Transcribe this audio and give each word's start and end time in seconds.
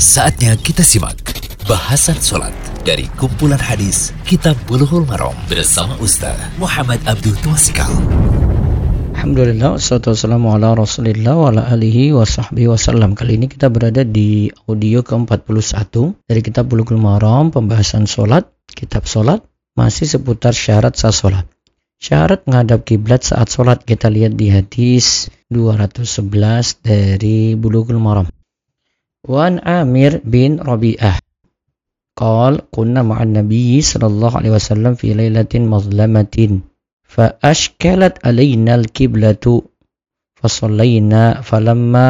Saatnya 0.00 0.56
kita 0.56 0.80
simak 0.80 1.20
bahasan 1.68 2.16
sholat 2.16 2.56
dari 2.88 3.04
kumpulan 3.20 3.60
hadis 3.60 4.16
Kitab 4.24 4.56
Bulughul 4.64 5.04
Maram 5.04 5.36
bersama 5.44 5.92
Ustaz 6.00 6.40
Muhammad 6.56 7.04
Abdul 7.04 7.36
Twasikal. 7.44 7.92
Alhamdulillah, 9.12 9.76
wassalatu 9.76 10.16
ala 10.16 10.72
rasulillah 10.72 11.36
wa 11.36 11.52
sahbihi 12.24 12.72
wasallam. 12.72 13.12
Kali 13.12 13.44
ini 13.44 13.52
kita 13.52 13.68
berada 13.68 14.00
di 14.00 14.48
audio 14.64 15.04
ke-41 15.04 15.92
dari 16.24 16.40
kitab 16.40 16.72
Bulughul 16.72 16.96
Maram, 16.96 17.52
pembahasan 17.52 18.08
sholat, 18.08 18.48
kitab 18.72 19.04
sholat, 19.04 19.44
masih 19.76 20.08
seputar 20.08 20.56
syarat 20.56 20.96
sah 20.96 21.12
sholat. 21.12 21.44
Syarat 22.00 22.48
menghadap 22.48 22.88
kiblat 22.88 23.20
saat 23.20 23.52
sholat 23.52 23.84
kita 23.84 24.08
lihat 24.08 24.32
di 24.32 24.48
hadis 24.48 25.28
211 25.52 26.80
dari 26.80 27.52
Bulughul 27.52 28.00
Maram. 28.00 28.39
Wan 29.24 29.60
Amir 29.60 30.24
bin 30.24 30.60
Rabi'ah 30.60 31.20
قال 32.20 32.68
كنا 32.68 33.00
مع 33.00 33.22
النبي 33.22 33.80
صلى 33.80 34.06
الله 34.06 34.32
عليه 34.36 34.52
وسلم 34.60 34.92
في 34.94 35.16
ليلة 35.16 35.48
مظلمة 35.56 36.36
فأشكلت 37.08 38.14
علينا 38.26 38.74
الكبلة 38.74 39.46
فصلينا 40.36 41.40
فلما 41.40 42.08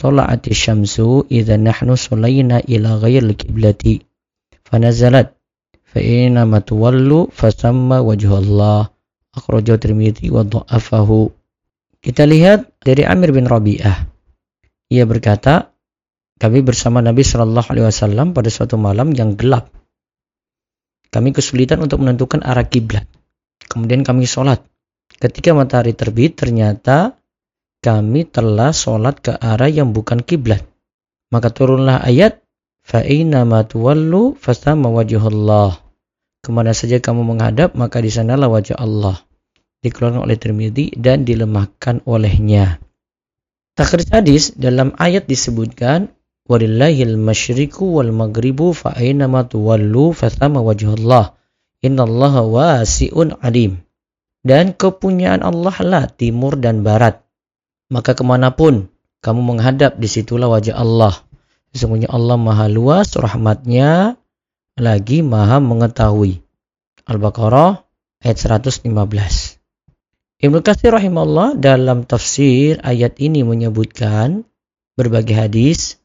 طلعت 0.00 0.44
الشمس 0.48 0.96
إذا 1.30 1.56
نحن 1.56 1.88
صلينا 1.94 2.56
إلى 2.64 2.90
غير 2.94 3.22
الكبلة 3.22 3.84
فنزلت 4.64 5.28
فإنما 5.84 6.58
تولوا 6.58 7.26
فسمى 7.32 7.98
وجه 7.98 8.38
الله. 8.38 8.80
أخرجه 9.36 9.72
الترمذي 9.74 10.32
وضعفه. 10.32 11.10
Kita 12.00 12.24
lihat 12.24 12.72
dari 12.80 13.04
Amir 13.04 13.36
bin 13.36 13.44
Rabi'ah. 13.44 13.96
Ia 14.92 15.04
berkata, 15.04 15.75
kami 16.36 16.60
bersama 16.60 17.00
Nabi 17.00 17.24
Shallallahu 17.24 17.68
Alaihi 17.72 17.86
Wasallam 17.88 18.36
pada 18.36 18.52
suatu 18.52 18.76
malam 18.76 19.16
yang 19.16 19.40
gelap. 19.40 19.72
Kami 21.08 21.32
kesulitan 21.32 21.80
untuk 21.80 22.04
menentukan 22.04 22.44
arah 22.44 22.68
kiblat. 22.68 23.08
Kemudian 23.64 24.04
kami 24.04 24.28
sholat. 24.28 24.60
Ketika 25.16 25.56
matahari 25.56 25.96
terbit, 25.96 26.36
ternyata 26.36 27.16
kami 27.80 28.28
telah 28.28 28.68
sholat 28.76 29.16
ke 29.24 29.32
arah 29.32 29.72
yang 29.72 29.96
bukan 29.96 30.20
kiblat. 30.20 30.60
Maka 31.32 31.48
turunlah 31.48 32.04
ayat, 32.04 32.44
fa'ina 32.84 33.48
matuwallu 33.48 34.36
fasama 34.36 34.92
wajhullah. 34.92 35.80
Ke 36.44 36.52
mana 36.52 36.76
saja 36.76 37.00
kamu 37.00 37.24
menghadap, 37.24 37.72
maka 37.72 38.04
di 38.04 38.12
sanalah 38.12 38.52
wajah 38.52 38.76
Allah. 38.76 39.24
Dikeluarkan 39.80 40.20
oleh 40.20 40.36
Tirmidzi 40.36 41.00
dan 41.00 41.24
dilemahkan 41.24 42.04
olehnya. 42.04 42.76
Takrir 43.76 44.08
hadis 44.08 44.52
dalam 44.56 44.92
ayat 44.96 45.28
disebutkan 45.28 46.15
walillahil 46.46 47.18
masyriku 47.18 47.98
wal 48.00 48.10
maghribu 48.14 48.74
fa 48.74 48.94
ma 49.26 49.46
tuwallu 49.46 50.14
fathama 50.14 50.62
wajhullah. 50.62 51.34
Innallaha 51.84 52.42
wasi'un 52.42 53.38
alim. 53.42 53.82
Dan 54.46 54.74
kepunyaan 54.74 55.42
Allah 55.42 55.76
lah 55.82 56.04
timur 56.10 56.58
dan 56.58 56.86
barat. 56.86 57.22
Maka 57.90 58.14
ke 58.14 58.22
mana 58.22 58.54
pun 58.54 58.90
kamu 59.22 59.42
menghadap 59.42 59.98
di 59.98 60.06
situlah 60.06 60.46
wajah 60.50 60.78
Allah. 60.78 61.14
Sesungguhnya 61.74 62.08
Allah 62.10 62.38
maha 62.38 62.70
luas 62.70 63.10
rahmatnya 63.14 64.14
lagi 64.78 65.20
maha 65.26 65.58
mengetahui. 65.58 66.40
Al-Baqarah 67.06 67.86
ayat 68.22 68.38
115 68.38 68.86
Ibnu 70.36 70.58
Katsir 70.60 70.92
rahimahullah 70.92 71.56
dalam 71.56 72.04
tafsir 72.04 72.76
ayat 72.84 73.16
ini 73.22 73.40
menyebutkan 73.40 74.44
berbagai 74.98 75.32
hadis 75.32 75.96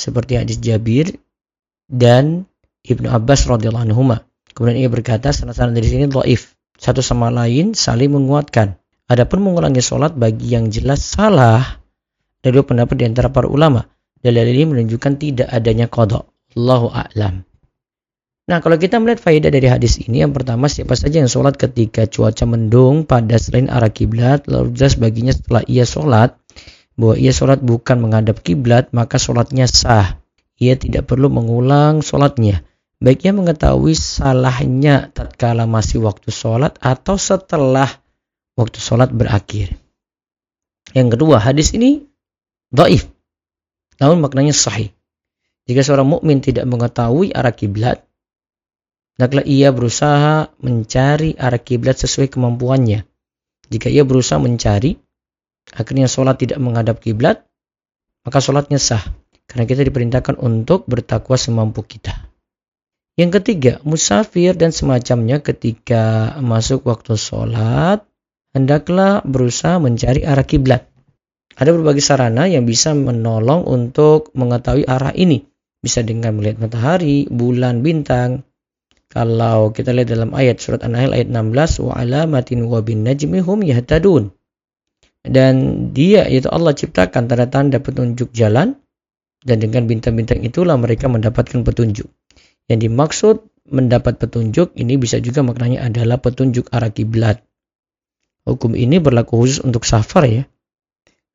seperti 0.00 0.40
hadis 0.40 0.56
Jabir 0.56 1.12
dan 1.84 2.48
Ibnu 2.80 3.12
Abbas 3.12 3.44
radhiyallahu 3.44 3.84
anhu. 3.92 4.16
Kemudian 4.56 4.80
ia 4.80 4.88
berkata, 4.88 5.28
sanad-sanad 5.28 5.76
dari 5.76 5.88
sini 5.92 6.04
dhaif. 6.08 6.56
Satu 6.80 7.04
sama 7.04 7.28
lain 7.28 7.76
saling 7.76 8.08
menguatkan. 8.08 8.80
Adapun 9.04 9.44
mengulangi 9.44 9.84
sholat 9.84 10.16
bagi 10.16 10.56
yang 10.56 10.72
jelas 10.72 11.04
salah 11.04 11.60
dari 12.40 12.56
dua 12.56 12.64
pendapat 12.64 12.96
di 12.96 13.04
antara 13.04 13.28
para 13.28 13.44
ulama. 13.44 13.84
Dalil 14.16 14.48
ini 14.48 14.64
menunjukkan 14.64 15.12
tidak 15.20 15.48
adanya 15.52 15.92
kodok. 15.92 16.32
Allahu 16.56 16.88
a'lam. 16.88 17.44
Nah, 18.48 18.58
kalau 18.64 18.80
kita 18.80 18.98
melihat 18.98 19.20
faedah 19.22 19.52
dari 19.52 19.68
hadis 19.68 20.00
ini, 20.02 20.24
yang 20.24 20.32
pertama 20.34 20.66
siapa 20.66 20.96
saja 20.96 21.22
yang 21.22 21.30
sholat 21.30 21.54
ketika 21.54 22.08
cuaca 22.08 22.48
mendung 22.48 23.06
pada 23.06 23.38
selain 23.38 23.70
arah 23.70 23.92
kiblat, 23.92 24.48
lalu 24.50 24.74
jelas 24.74 24.98
baginya 24.98 25.30
setelah 25.30 25.62
ia 25.70 25.86
sholat, 25.86 26.39
bahwa 27.00 27.16
ia 27.16 27.32
sholat 27.32 27.64
bukan 27.64 28.04
menghadap 28.04 28.44
kiblat, 28.44 28.92
maka 28.92 29.16
sholatnya 29.16 29.64
sah. 29.64 30.20
Ia 30.60 30.76
tidak 30.76 31.08
perlu 31.08 31.32
mengulang 31.32 32.04
sholatnya. 32.04 32.60
Baiknya 33.00 33.32
mengetahui 33.32 33.96
salahnya 33.96 35.08
tatkala 35.16 35.64
masih 35.64 36.04
waktu 36.04 36.28
sholat 36.28 36.76
atau 36.84 37.16
setelah 37.16 37.88
waktu 38.60 38.76
sholat 38.76 39.08
berakhir. 39.08 39.72
Yang 40.92 41.16
kedua, 41.16 41.40
hadis 41.40 41.72
ini 41.72 42.04
doif, 42.68 43.08
namun 43.96 44.20
maknanya 44.20 44.52
sahih. 44.52 44.92
Jika 45.64 45.80
seorang 45.80 46.12
mukmin 46.12 46.44
tidak 46.44 46.68
mengetahui 46.68 47.32
arah 47.32 47.56
kiblat, 47.56 48.04
hendaklah 49.16 49.48
ia 49.48 49.72
berusaha 49.72 50.52
mencari 50.60 51.32
arah 51.40 51.62
kiblat 51.62 51.96
sesuai 51.96 52.28
kemampuannya. 52.28 53.08
Jika 53.72 53.88
ia 53.88 54.04
berusaha 54.04 54.36
mencari, 54.36 55.00
akhirnya 55.74 56.10
sholat 56.10 56.42
tidak 56.42 56.58
menghadap 56.58 56.98
kiblat, 56.98 57.46
maka 58.26 58.38
sholatnya 58.42 58.78
sah. 58.80 59.02
Karena 59.50 59.66
kita 59.66 59.82
diperintahkan 59.82 60.38
untuk 60.38 60.86
bertakwa 60.86 61.34
semampu 61.34 61.82
kita. 61.82 62.30
Yang 63.18 63.42
ketiga, 63.42 63.72
musafir 63.82 64.54
dan 64.54 64.70
semacamnya 64.70 65.42
ketika 65.42 66.38
masuk 66.38 66.86
waktu 66.86 67.18
sholat, 67.18 68.06
hendaklah 68.54 69.26
berusaha 69.26 69.82
mencari 69.82 70.22
arah 70.22 70.46
kiblat. 70.46 70.86
Ada 71.58 71.74
berbagai 71.74 71.98
sarana 71.98 72.46
yang 72.46 72.62
bisa 72.62 72.94
menolong 72.94 73.66
untuk 73.66 74.30
mengetahui 74.38 74.86
arah 74.86 75.10
ini. 75.18 75.42
Bisa 75.82 76.06
dengan 76.06 76.38
melihat 76.38 76.62
matahari, 76.62 77.26
bulan, 77.26 77.82
bintang. 77.82 78.46
Kalau 79.10 79.74
kita 79.74 79.90
lihat 79.90 80.14
dalam 80.14 80.30
ayat 80.30 80.62
surat 80.62 80.86
An-Nahl 80.86 81.10
ayat 81.10 81.26
16, 81.26 81.82
wa 81.90 81.98
alamatin 81.98 82.70
wa 82.70 82.78
bin 82.78 83.02
najmi 83.02 83.42
hum 83.42 83.66
yahtadun 83.66 84.30
dan 85.24 85.88
dia 85.92 86.24
yaitu 86.24 86.48
Allah 86.48 86.72
ciptakan 86.72 87.28
tanda-tanda 87.28 87.80
petunjuk 87.80 88.32
jalan 88.32 88.80
dan 89.44 89.56
dengan 89.60 89.88
bintang-bintang 89.88 90.44
itulah 90.44 90.76
mereka 90.76 91.08
mendapatkan 91.08 91.64
petunjuk. 91.64 92.08
Yang 92.68 92.80
dimaksud 92.88 93.36
mendapat 93.68 94.20
petunjuk 94.20 94.76
ini 94.76 94.96
bisa 95.00 95.18
juga 95.20 95.40
maknanya 95.44 95.88
adalah 95.88 96.20
petunjuk 96.20 96.68
arah 96.72 96.92
kiblat. 96.92 97.40
Hukum 98.44 98.72
ini 98.76 99.00
berlaku 99.00 99.44
khusus 99.44 99.60
untuk 99.60 99.84
safar 99.84 100.24
ya. 100.24 100.42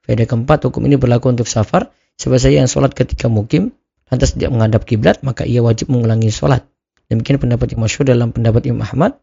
Faedah 0.05 0.29
keempat, 0.29 0.69
hukum 0.69 0.85
ini 0.85 0.97
berlaku 0.97 1.33
untuk 1.33 1.49
safar. 1.49 1.89
Sebab 2.15 2.37
saya 2.39 2.63
yang 2.63 2.69
sholat 2.69 2.93
ketika 2.95 3.27
mukim, 3.27 3.75
lantas 4.07 4.37
tidak 4.37 4.53
menghadap 4.53 4.81
kiblat, 4.87 5.19
maka 5.25 5.43
ia 5.43 5.59
wajib 5.65 5.91
mengulangi 5.91 6.29
sholat. 6.29 6.63
Demikian 7.09 7.37
pendapat 7.41 7.73
yang 7.75 7.81
masyhur 7.85 8.05
dalam 8.07 8.31
pendapat 8.31 8.69
Imam 8.69 8.85
Ahmad. 8.85 9.17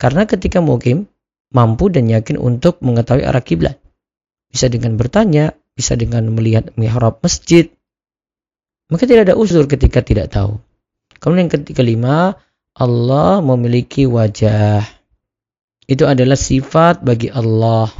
Karena 0.00 0.24
ketika 0.24 0.64
mukim, 0.64 1.08
mampu 1.50 1.90
dan 1.90 2.06
yakin 2.06 2.38
untuk 2.38 2.78
mengetahui 2.82 3.26
arah 3.26 3.42
kiblat. 3.42 3.78
Bisa 4.50 4.66
dengan 4.66 4.98
bertanya, 4.98 5.54
bisa 5.74 5.94
dengan 5.94 6.26
melihat 6.34 6.74
mihrab 6.74 7.22
masjid. 7.22 7.70
Maka 8.90 9.06
tidak 9.06 9.30
ada 9.30 9.38
uzur 9.38 9.70
ketika 9.70 10.02
tidak 10.02 10.34
tahu. 10.34 10.58
Kemudian 11.22 11.46
yang 11.46 11.86
lima, 11.86 12.34
Allah 12.74 13.38
memiliki 13.38 14.06
wajah. 14.06 14.82
Itu 15.86 16.06
adalah 16.06 16.38
sifat 16.38 17.02
bagi 17.02 17.30
Allah. 17.30 17.90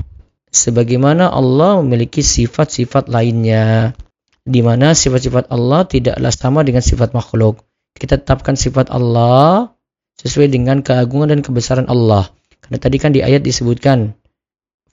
Sebagaimana 0.51 1.31
Allah 1.31 1.79
memiliki 1.79 2.23
sifat-sifat 2.27 3.07
lainnya. 3.07 3.95
Di 4.43 4.67
mana 4.67 4.97
sifat-sifat 4.97 5.51
Allah 5.55 5.87
tidaklah 5.87 6.33
sama 6.35 6.67
dengan 6.67 6.83
sifat 6.83 7.15
makhluk. 7.15 7.63
Kita 7.95 8.19
tetapkan 8.19 8.59
sifat 8.59 8.91
Allah 8.91 9.71
sesuai 10.19 10.51
dengan 10.51 10.83
keagungan 10.83 11.31
dan 11.31 11.41
kebesaran 11.45 11.87
Allah. 11.87 12.31
Karena 12.71 12.87
tadi 12.87 12.97
kan 13.03 13.11
di 13.11 13.19
ayat 13.19 13.43
disebutkan 13.43 14.15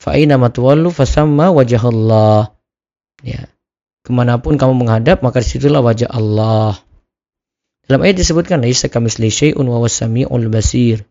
fa'ina 0.01 0.41
matwallu 0.41 0.89
fasamma 0.89 1.53
wajahullah. 1.53 2.49
Ya. 3.21 3.45
Ke 4.01 4.09
mana 4.09 4.41
pun 4.41 4.57
kamu 4.57 4.81
menghadap, 4.81 5.21
maka 5.21 5.45
di 5.45 5.53
situlah 5.53 5.85
wajah 5.85 6.09
Allah. 6.09 6.73
Dalam 7.85 8.01
ayat 8.01 8.17
disebutkan, 8.17 8.65
Laisa 8.65 8.89
kamisli 8.89 9.29
syai'un 9.29 9.61
wa 9.61 9.77
wasami'ul 9.77 10.49
basir. 10.49 11.05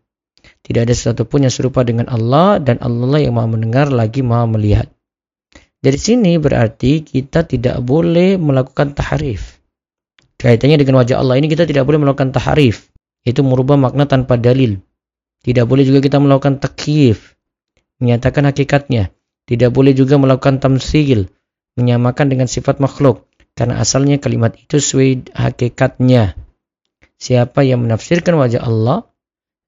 Tidak 0.59 0.83
ada 0.83 0.91
sesuatu 0.91 1.23
pun 1.23 1.47
yang 1.47 1.55
serupa 1.55 1.87
dengan 1.87 2.11
Allah 2.11 2.59
dan 2.59 2.83
Allah 2.83 3.23
yang 3.23 3.39
maha 3.39 3.47
mendengar 3.47 3.87
lagi 3.87 4.19
maha 4.19 4.43
melihat. 4.51 4.91
Dari 5.79 5.95
sini 5.95 6.35
berarti 6.35 6.99
kita 6.99 7.47
tidak 7.47 7.79
boleh 7.79 8.35
melakukan 8.35 8.91
taharif. 8.91 9.63
Kaitannya 10.35 10.83
dengan 10.83 10.99
wajah 10.99 11.15
Allah 11.15 11.39
ini 11.39 11.47
kita 11.47 11.63
tidak 11.63 11.87
boleh 11.87 12.03
melakukan 12.03 12.35
taharif. 12.35 12.91
Itu 13.23 13.47
merubah 13.47 13.79
makna 13.79 14.03
tanpa 14.03 14.35
dalil. 14.35 14.83
Tidak 15.47 15.63
boleh 15.63 15.87
juga 15.87 16.03
kita 16.03 16.19
melakukan 16.19 16.59
takyif, 16.59 17.39
menyatakan 18.03 18.51
hakikatnya. 18.51 19.15
Tidak 19.47 19.71
boleh 19.71 19.95
juga 19.95 20.19
melakukan 20.19 20.59
tamsil, 20.59 21.31
menyamakan 21.79 22.27
dengan 22.27 22.51
sifat 22.51 22.83
makhluk. 22.83 23.23
karena 23.57 23.81
asalnya 23.81 24.21
kalimat 24.21 24.53
itu 24.53 24.77
sesuai 24.77 25.33
hakikatnya. 25.33 26.37
Siapa 27.17 27.65
yang 27.65 27.81
menafsirkan 27.81 28.37
wajah 28.37 28.61
Allah 28.61 29.09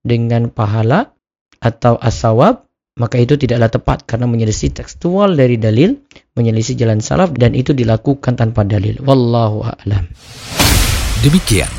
dengan 0.05 0.53
pahala 0.53 1.09
atau 1.57 1.97
asawab, 1.97 2.69
maka 3.01 3.17
itu 3.17 3.33
tidaklah 3.33 3.73
tepat 3.73 4.05
karena 4.05 4.29
menyelisih 4.29 4.77
tekstual 4.77 5.33
dari 5.33 5.57
dalil, 5.57 5.97
menyelisih 6.37 6.77
jalan 6.77 7.01
salaf 7.01 7.33
dan 7.33 7.57
itu 7.57 7.73
dilakukan 7.73 8.37
tanpa 8.37 8.61
dalil. 8.61 9.01
Wallahu 9.01 9.65
a'lam. 9.65 10.05
Demikian 11.25 11.78